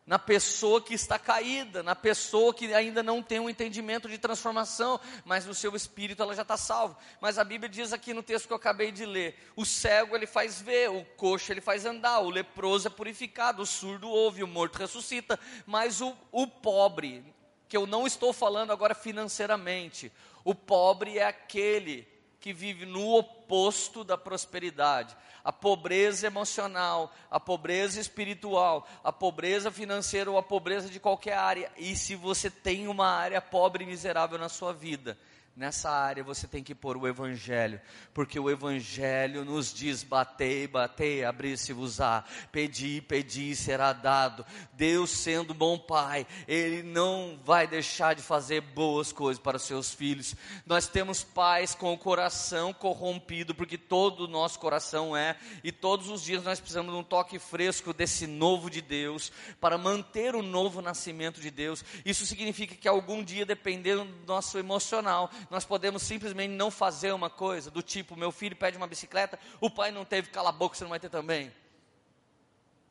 [0.05, 4.99] na pessoa que está caída, na pessoa que ainda não tem um entendimento de transformação,
[5.23, 6.97] mas no seu espírito ela já está salva.
[7.21, 10.27] Mas a Bíblia diz aqui no texto que eu acabei de ler: o cego ele
[10.27, 14.47] faz ver, o coxo ele faz andar, o leproso é purificado, o surdo ouve, o
[14.47, 17.23] morto ressuscita, mas o, o pobre,
[17.69, 20.11] que eu não estou falando agora financeiramente,
[20.43, 22.12] o pobre é aquele
[22.43, 25.15] que vive no oposto da prosperidade.
[25.45, 31.71] A pobreza emocional, a pobreza espiritual, a pobreza financeira ou a pobreza de qualquer área.
[31.77, 35.17] E se você tem uma área pobre e miserável na sua vida,
[35.55, 37.79] Nessa área você tem que pôr o Evangelho,
[38.11, 44.43] porque o Evangelho nos diz: batei, batei, abrir-se-vos-á, pedi, pedi, será dado.
[44.73, 49.93] Deus, sendo bom Pai, Ele não vai deixar de fazer boas coisas para os seus
[49.93, 50.35] filhos.
[50.65, 56.09] Nós temos pais com o coração corrompido, porque todo o nosso coração é, e todos
[56.09, 60.41] os dias nós precisamos de um toque fresco desse novo de Deus, para manter o
[60.41, 61.85] novo nascimento de Deus.
[62.03, 67.29] Isso significa que algum dia, dependendo do nosso emocional, nós podemos simplesmente não fazer uma
[67.29, 70.75] coisa, do tipo, meu filho pede uma bicicleta, o pai não teve, cala a boca,
[70.75, 71.51] você não vai ter também.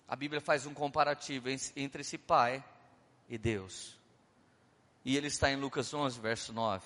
[0.07, 2.63] A Bíblia faz um comparativo entre esse pai
[3.29, 3.99] e Deus.
[5.05, 6.85] E ele está em Lucas 11, verso 9.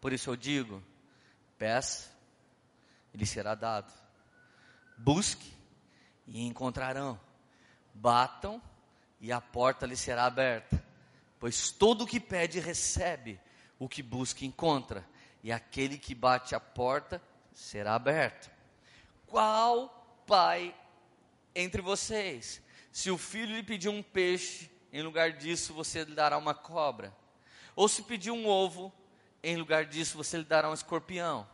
[0.00, 0.82] Por isso eu digo:
[1.56, 2.10] peça,
[3.14, 3.92] ele será dado.
[4.96, 5.52] Busque
[6.26, 7.18] e encontrarão.
[7.94, 8.60] Batam
[9.20, 10.84] e a porta lhe será aberta.
[11.38, 13.40] Pois todo o que pede recebe,
[13.78, 15.06] o que busca encontra,
[15.42, 18.50] e aquele que bate a porta será aberto.
[19.26, 20.74] Qual pai
[21.54, 22.62] entre vocês,
[22.92, 27.14] se o filho lhe pedir um peixe, em lugar disso você lhe dará uma cobra?
[27.74, 28.92] Ou se pedir um ovo,
[29.42, 31.46] em lugar disso você lhe dará um escorpião?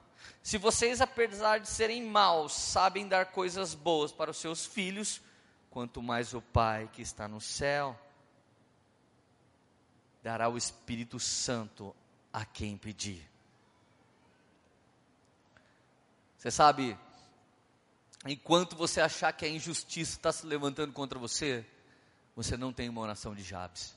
[0.42, 5.20] Se vocês, apesar de serem maus, sabem dar coisas boas para os seus filhos,
[5.70, 7.98] quanto mais o Pai que está no céu
[10.22, 11.94] dará o Espírito Santo
[12.32, 13.28] a quem pedir.
[16.38, 16.98] Você sabe,
[18.26, 21.64] enquanto você achar que a injustiça está se levantando contra você,
[22.34, 23.94] você não tem uma oração de Jabes.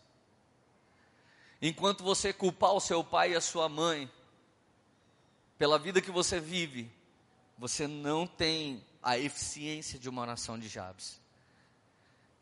[1.61, 4.11] Enquanto você culpar o seu pai e a sua mãe
[5.57, 6.91] pela vida que você vive,
[7.57, 11.19] você não tem a eficiência de uma oração de Jabes.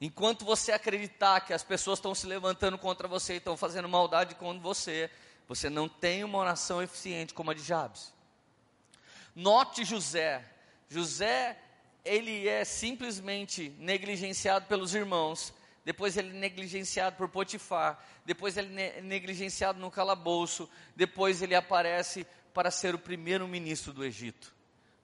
[0.02, 4.36] Enquanto você acreditar que as pessoas estão se levantando contra você e estão fazendo maldade
[4.36, 5.10] com você,
[5.48, 8.14] você não tem uma oração eficiente como a de Jabes.
[9.36, 10.44] Note José.
[10.90, 11.58] José,
[12.06, 15.54] ele é simplesmente negligenciado pelos irmãos,
[15.84, 22.26] depois ele é negligenciado por Potifar, depois ele é negligenciado no calabouço, depois ele aparece
[22.54, 24.54] para ser o primeiro ministro do Egito.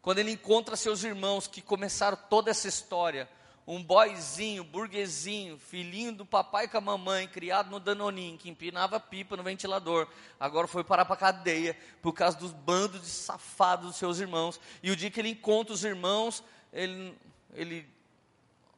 [0.01, 3.27] Quando ele encontra seus irmãos que começaram toda essa história,
[3.71, 9.37] um boyzinho, burguesinho, filhinho do papai com a mamãe, criado no Danoninho, que empinava pipa
[9.37, 10.07] no ventilador,
[10.39, 14.59] agora foi parar para cadeia por causa dos bandos de safados dos seus irmãos.
[14.81, 17.15] E o dia que ele encontra os irmãos, ele,
[17.53, 17.87] ele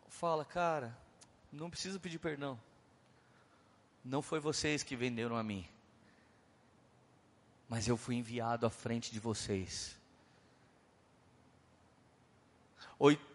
[0.09, 0.93] fala: Cara,
[1.53, 2.59] não precisa pedir perdão.
[4.03, 5.65] Não foi vocês que venderam a mim,
[7.69, 9.95] mas eu fui enviado à frente de vocês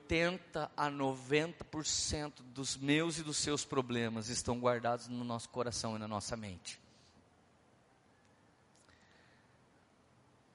[0.07, 5.99] 80 a 90% dos meus e dos seus problemas estão guardados no nosso coração e
[5.99, 6.79] na nossa mente.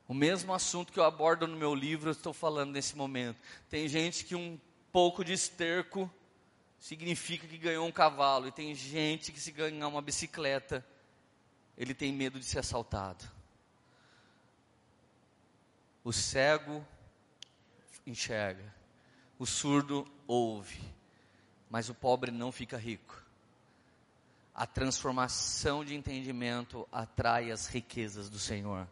[0.07, 3.37] O mesmo assunto que eu abordo no meu livro, eu estou falando nesse momento.
[3.69, 4.57] Tem gente que um
[4.91, 6.09] pouco de esterco
[6.79, 10.85] significa que ganhou um cavalo, e tem gente que se ganhar uma bicicleta,
[11.77, 13.29] ele tem medo de ser assaltado.
[16.03, 16.85] O cego
[18.07, 18.80] enxerga,
[19.41, 20.79] o surdo ouve,
[21.67, 23.19] mas o pobre não fica rico.
[24.53, 28.87] A transformação de entendimento atrai as riquezas do Senhor.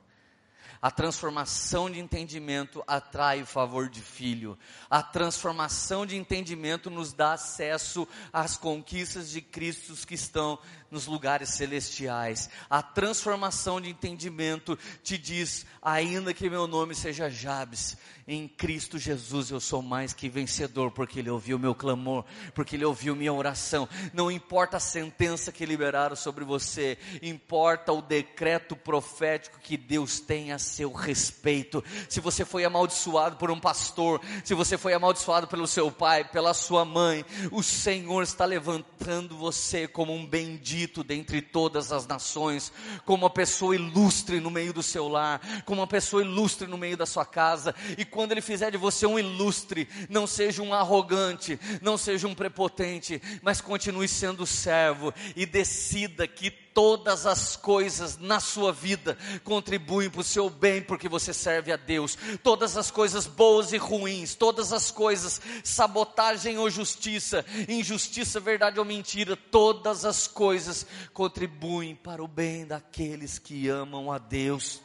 [0.81, 4.57] A transformação de entendimento atrai o favor de filho.
[4.89, 10.57] A transformação de entendimento nos dá acesso às conquistas de Cristo que estão
[10.89, 12.49] nos lugares celestiais.
[12.69, 19.51] A transformação de entendimento te diz: ainda que meu nome seja Jabes, em Cristo Jesus
[19.51, 23.87] eu sou mais que vencedor, porque Ele ouviu meu clamor, porque Ele ouviu minha oração.
[24.13, 30.51] Não importa a sentença que liberaram sobre você, importa o decreto profético que Deus tem
[30.51, 31.83] a seu respeito.
[32.07, 36.53] Se você foi amaldiçoado por um pastor, se você foi amaldiçoado pelo seu pai, pela
[36.53, 42.71] sua mãe, o Senhor está levantando você como um bendito dentre todas as nações,
[43.05, 46.95] como uma pessoa ilustre no meio do seu lar, como uma pessoa ilustre no meio
[46.95, 47.73] da sua casa.
[47.97, 52.35] E quando Ele fizer de você um ilustre, não seja um arrogante, não seja um
[52.35, 60.09] prepotente, mas continue sendo servo e decida que todas as coisas na sua vida contribuem
[60.09, 62.17] para o seu bem, porque você serve a Deus.
[62.43, 68.85] Todas as coisas boas e ruins, todas as coisas, sabotagem ou justiça, injustiça, verdade ou
[68.85, 74.81] mentira, todas as coisas contribuem para o bem daqueles que amam a Deus.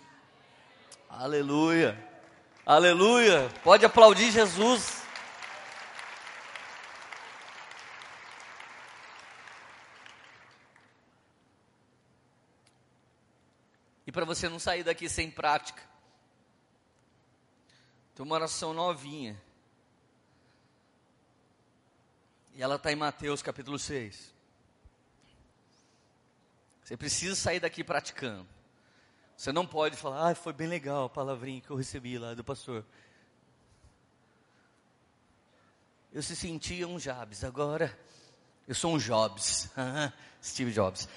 [1.09, 1.97] Aleluia,
[2.67, 3.49] aleluia.
[3.63, 5.04] Pode aplaudir Jesus.
[14.07, 15.83] E para você não sair daqui sem prática,
[18.15, 19.41] tem uma oração novinha.
[22.55, 24.33] E ela está em Mateus capítulo 6.
[26.85, 28.47] Você precisa sair daqui praticando.
[29.37, 32.45] Você não pode falar, ah, foi bem legal a palavrinha que eu recebi lá do
[32.45, 32.85] pastor.
[36.13, 37.99] Eu se sentia um Jabes, agora
[38.69, 39.69] eu sou um Jobs.
[40.41, 41.09] Steve Jobs.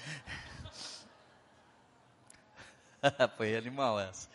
[3.36, 4.28] foi animal essa.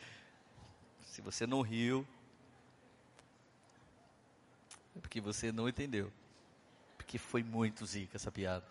[1.05, 2.07] Se você não riu,
[4.95, 6.11] é porque você não entendeu.
[6.97, 8.66] Porque foi muito zica essa piada.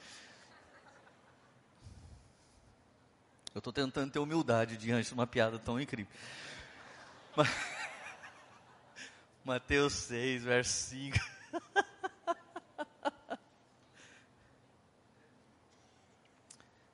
[3.55, 6.12] Eu estou tentando ter humildade diante de uma piada tão incrível.
[9.45, 11.18] Mateus 6, verso 5.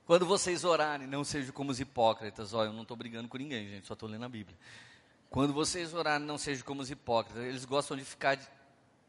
[0.09, 2.55] Quando vocês orarem, não sejam como os hipócritas.
[2.55, 4.57] Olha, eu não estou brigando com ninguém, gente, só estou lendo a Bíblia.
[5.29, 7.45] Quando vocês orarem, não sejam como os hipócritas.
[7.45, 8.39] Eles gostam de ficar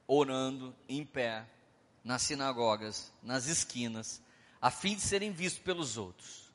[0.05, 1.45] orando em pé,
[2.03, 4.21] nas sinagogas, nas esquinas,
[4.61, 6.51] a fim de serem vistos pelos outros.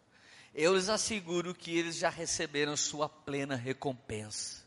[0.54, 4.62] Eu lhes asseguro que eles já receberam sua plena recompensa.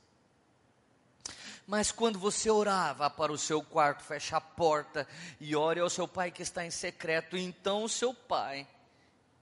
[1.67, 5.07] Mas quando você orar, vá para o seu quarto, feche a porta
[5.39, 8.67] e ore ao seu pai que está em secreto, então o seu pai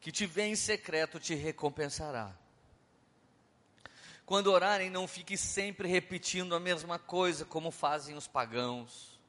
[0.05, 2.31] que te vê em secreto te recompensará.
[4.23, 9.19] Quando orarem, não fique sempre repetindo a mesma coisa como fazem os pagãos.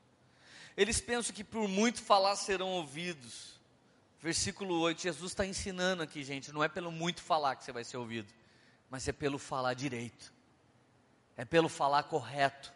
[0.77, 3.59] Eles pensam que por muito falar serão ouvidos.
[4.21, 7.83] Versículo 8, Jesus está ensinando aqui, gente, não é pelo muito falar que você vai
[7.83, 8.31] ser ouvido,
[8.91, 10.31] mas é pelo falar direito,
[11.39, 12.71] é pelo falar correto,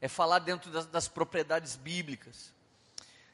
[0.00, 2.54] é falar dentro das, das propriedades bíblicas.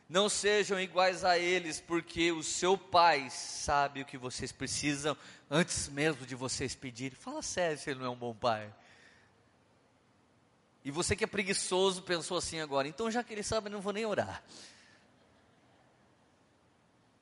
[0.08, 5.14] Não sejam iguais a eles, porque o seu pai sabe o que vocês precisam
[5.50, 7.18] antes mesmo de vocês pedirem.
[7.18, 8.72] Fala sério se ele não é um bom pai.
[10.82, 13.82] E você que é preguiçoso pensou assim agora, então já que ele sabe, eu não
[13.82, 14.42] vou nem orar.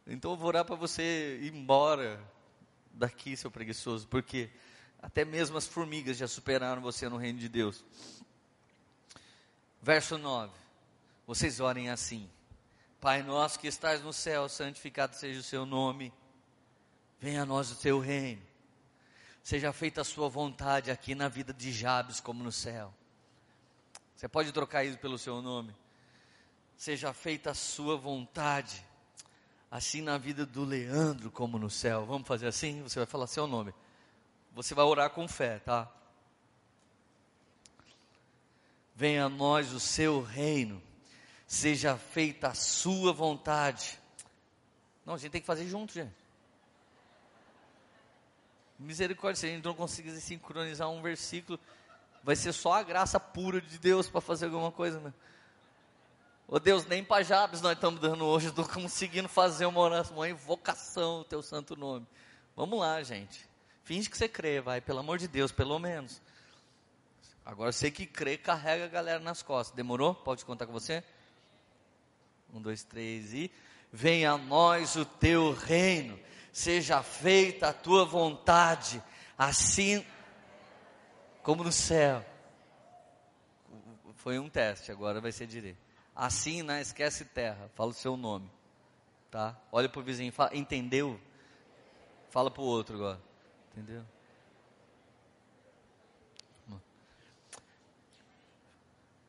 [0.07, 2.23] Então eu vou orar para você ir embora
[2.93, 4.49] daqui, seu preguiçoso, porque
[5.03, 7.85] até mesmo as formigas já superaram você no reino de Deus.
[9.83, 10.53] Verso 9:
[11.27, 12.31] Vocês orem assim.
[13.01, 16.13] Pai nosso que estás no céu, santificado seja o seu nome.
[17.21, 18.43] Venha a nós o teu reino.
[19.43, 22.93] Seja feita a sua vontade aqui na vida de Jabes como no céu.
[24.15, 25.77] Você pode trocar isso pelo seu nome.
[26.77, 28.85] Seja feita a sua vontade,
[29.71, 32.05] assim na vida do Leandro como no céu.
[32.07, 32.83] Vamos fazer assim?
[32.83, 33.75] Você vai falar seu nome.
[34.53, 35.91] Você vai orar com fé, tá?
[38.95, 40.83] Venha a nós o seu reino
[41.47, 43.99] seja feita a sua vontade.
[45.05, 46.15] Não, a gente tem que fazer junto, gente.
[48.79, 51.59] Misericórdia, se a gente não conseguir sincronizar um versículo,
[52.23, 55.15] vai ser só a graça pura de Deus para fazer alguma coisa, né?
[56.49, 60.29] Ô Deus, nem para Jabes nós estamos dando hoje, estou conseguindo fazer uma oração, uma
[60.29, 62.07] invocação do teu santo nome.
[62.55, 63.49] Vamos lá, gente.
[63.83, 66.21] Finge que você crê, vai, pelo amor de Deus, pelo menos.
[67.45, 69.75] Agora, você que crê, carrega a galera nas costas.
[69.75, 70.15] Demorou?
[70.15, 71.03] Pode contar com você?
[72.57, 73.51] Um, dois, três e.
[73.93, 76.19] Venha a nós o teu reino,
[76.51, 79.03] seja feita a tua vontade,
[79.37, 80.05] assim
[81.43, 82.25] como no céu.
[84.17, 85.79] Foi um teste, agora vai ser direito.
[86.15, 88.51] Assim, não esquece terra, fala o seu nome.
[89.31, 89.57] Tá?
[89.71, 91.21] Olha para o vizinho, fala, entendeu?
[92.31, 93.21] Fala para o outro agora.
[93.73, 94.03] Entendeu?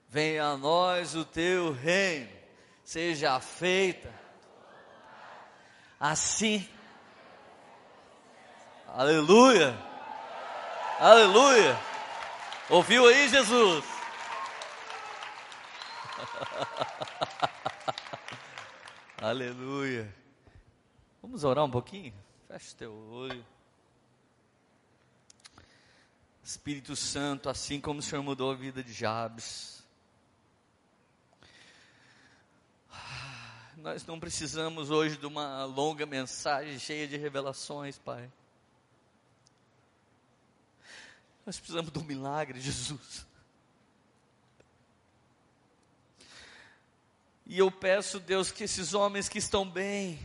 [0.09, 2.36] Venha a nós o teu reino
[2.87, 4.11] seja feita
[5.99, 6.65] assim.
[8.87, 9.77] Aleluia!
[10.97, 11.77] Aleluia!
[12.69, 13.83] Ouviu aí, Jesus?
[19.21, 20.15] Aleluia!
[21.21, 22.13] Vamos orar um pouquinho?
[22.47, 23.45] Feche teu olho.
[26.41, 29.76] Espírito Santo, assim como o Senhor mudou a vida de Jabes,
[33.77, 38.27] Nós não precisamos hoje de uma longa mensagem cheia de revelações, Pai.
[41.45, 43.27] Nós precisamos do milagre, Jesus.
[47.45, 50.19] E eu peço, Deus, que esses homens que estão bem,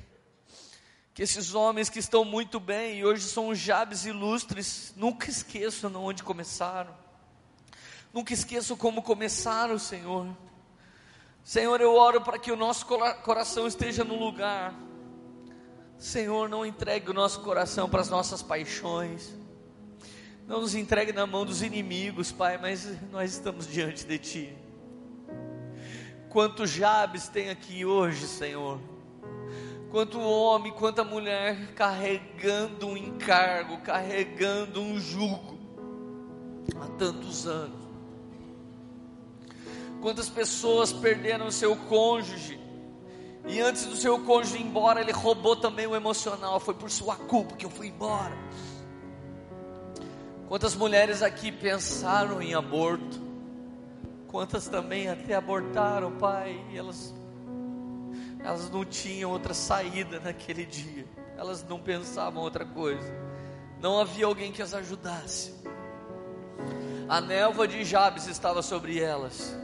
[1.12, 6.22] que esses homens que estão muito bem e hoje são jabes ilustres, nunca esqueçam onde
[6.22, 6.96] começaram,
[8.14, 10.34] nunca esqueçam como começaram, Senhor.
[11.45, 14.74] Senhor, eu oro para que o nosso coração esteja no lugar.
[15.99, 19.34] Senhor, não entregue o nosso coração para as nossas paixões.
[20.47, 24.57] Não nos entregue na mão dos inimigos, Pai, mas nós estamos diante de Ti.
[26.28, 28.80] Quantos Jabes tem aqui hoje, Senhor?
[29.90, 35.59] Quanto homem, quanta mulher carregando um encargo, carregando um jugo
[36.80, 37.82] há tantos anos.
[40.03, 42.61] Quantas pessoas perderam o seu cônjuge,
[43.46, 47.14] e antes do seu cônjuge ir embora, ele roubou também o emocional, foi por sua
[47.14, 48.36] culpa que eu fui embora.
[50.48, 53.22] Quantas mulheres aqui pensaram em aborto,
[54.26, 57.14] quantas também até abortaram, pai, e elas,
[58.40, 63.09] elas não tinham outra saída naquele dia, elas não pensavam outra coisa,
[63.80, 65.55] não havia alguém que as ajudasse.
[67.09, 69.62] A névoa de Jabes estava sobre elas,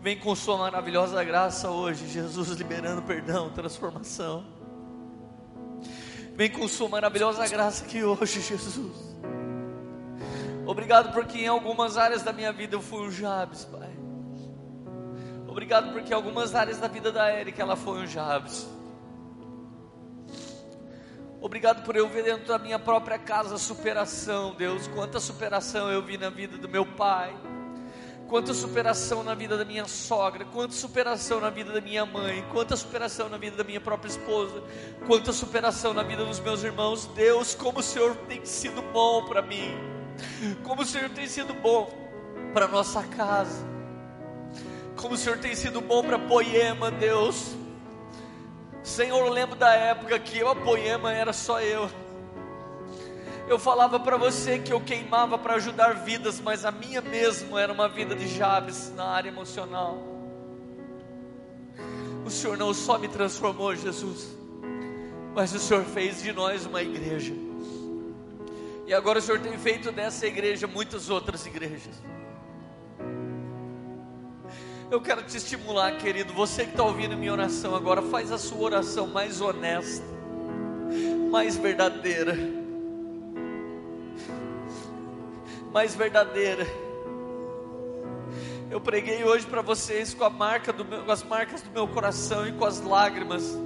[0.00, 4.44] Vem com Sua maravilhosa graça hoje, Jesus, liberando perdão, transformação.
[6.34, 9.16] Vem com Sua maravilhosa graça aqui hoje, Jesus.
[10.64, 13.90] Obrigado porque em algumas áreas da minha vida eu fui um Jabes, Pai.
[15.48, 18.68] Obrigado porque em algumas áreas da vida da Érica ela foi um Jabes.
[21.40, 24.86] Obrigado por eu ver dentro da minha própria casa superação, Deus.
[24.88, 27.34] Quanta superação eu vi na vida do meu pai
[28.28, 32.76] Quanta superação na vida da minha sogra, quanta superação na vida da minha mãe, quanta
[32.76, 34.62] superação na vida da minha própria esposa,
[35.06, 37.06] quanta superação na vida dos meus irmãos.
[37.14, 39.74] Deus, como o Senhor tem sido bom para mim,
[40.62, 41.90] como o Senhor tem sido bom
[42.52, 43.66] para nossa casa,
[44.94, 47.56] como o Senhor tem sido bom para Poema, Deus.
[48.82, 51.88] Senhor, eu lembro da época que eu, a Poema era só eu.
[53.48, 57.72] Eu falava para você que eu queimava para ajudar vidas, mas a minha mesmo era
[57.72, 60.02] uma vida de Jabes na área emocional.
[62.26, 64.36] O Senhor não só me transformou, Jesus,
[65.34, 67.32] mas o Senhor fez de nós uma igreja.
[68.86, 72.02] E agora o Senhor tem feito dessa igreja muitas outras igrejas.
[74.90, 76.34] Eu quero te estimular, querido.
[76.34, 80.04] Você que está ouvindo minha oração agora, faz a sua oração mais honesta,
[81.30, 82.57] mais verdadeira
[85.72, 86.66] mais verdadeira.
[88.70, 92.52] Eu preguei hoje para vocês com, marca meu, com as marcas do meu coração e
[92.52, 93.56] com as lágrimas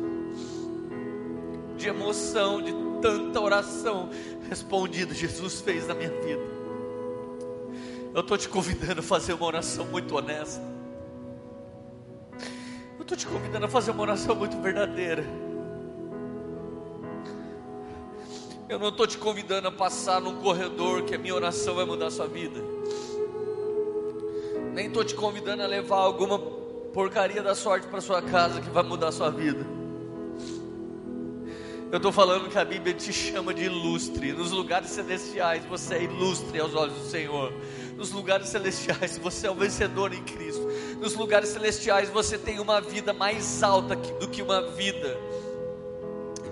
[1.76, 4.10] de emoção, de tanta oração
[4.48, 6.42] respondida Jesus fez na minha vida.
[8.14, 10.62] Eu estou te convidando a fazer uma oração muito honesta.
[12.96, 15.24] Eu estou te convidando a fazer uma oração muito verdadeira.
[18.72, 22.06] Eu não estou te convidando a passar num corredor que a minha oração vai mudar
[22.06, 22.58] a sua vida.
[24.72, 28.82] Nem estou te convidando a levar alguma porcaria da sorte para sua casa que vai
[28.82, 29.66] mudar a sua vida.
[31.90, 34.32] Eu estou falando que a Bíblia te chama de ilustre.
[34.32, 37.52] Nos lugares celestiais você é ilustre aos olhos do Senhor.
[37.94, 40.66] Nos lugares celestiais você é o vencedor em Cristo.
[40.98, 45.14] Nos lugares celestiais você tem uma vida mais alta do que uma vida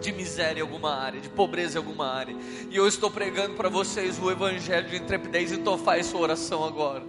[0.01, 2.35] de miséria em alguma área, de pobreza em alguma área.
[2.71, 7.05] E eu estou pregando para vocês o evangelho de intrepidez, então faz sua oração agora.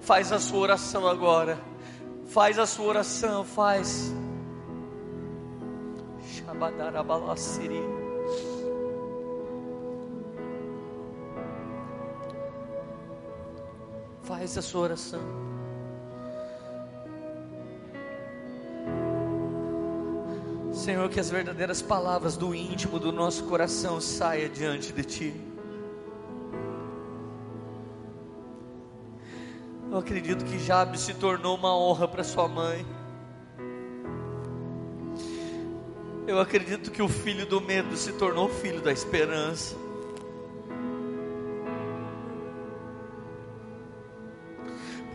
[0.00, 1.60] Faz a sua oração agora.
[2.26, 4.12] Faz a sua oração, faz.
[14.22, 15.59] Faz a sua oração.
[20.80, 25.34] Senhor, que as verdadeiras palavras do íntimo do nosso coração saia diante de Ti.
[29.90, 32.86] Eu acredito que Jabes se tornou uma honra para sua mãe.
[36.26, 39.76] Eu acredito que o filho do medo se tornou filho da esperança.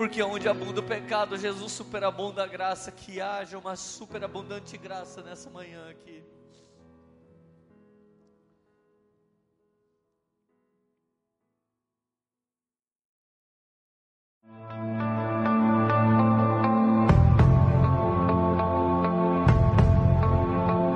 [0.06, 5.49] Porque onde abunda o pecado, Jesus superabunda a graça, que haja uma superabundante graça nessa
[5.49, 6.24] manhã aqui.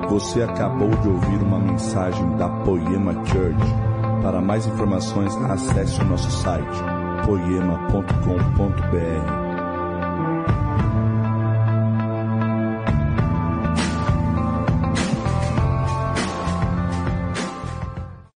[0.08, 4.22] Você acabou de ouvir uma mensagem da Poema Church.
[4.22, 9.49] Para mais informações, acesse o nosso site poema.com.br